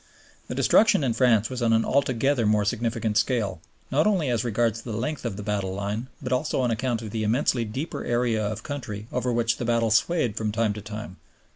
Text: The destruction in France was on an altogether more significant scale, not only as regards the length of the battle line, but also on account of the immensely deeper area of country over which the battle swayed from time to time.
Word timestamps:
The 0.47 0.55
destruction 0.55 1.03
in 1.03 1.13
France 1.13 1.47
was 1.51 1.61
on 1.61 1.73
an 1.73 1.85
altogether 1.85 2.47
more 2.47 2.65
significant 2.65 3.19
scale, 3.19 3.61
not 3.91 4.07
only 4.07 4.29
as 4.31 4.43
regards 4.43 4.81
the 4.81 4.93
length 4.97 5.25
of 5.25 5.35
the 5.37 5.43
battle 5.43 5.75
line, 5.75 6.07
but 6.19 6.33
also 6.33 6.59
on 6.61 6.71
account 6.71 7.03
of 7.03 7.11
the 7.11 7.21
immensely 7.21 7.65
deeper 7.65 8.03
area 8.03 8.43
of 8.43 8.63
country 8.63 9.05
over 9.11 9.31
which 9.31 9.57
the 9.57 9.65
battle 9.65 9.91
swayed 9.91 10.37
from 10.37 10.51
time 10.51 10.73
to 10.73 10.81
time. 10.81 11.17